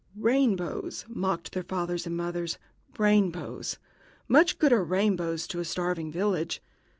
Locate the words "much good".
4.27-4.73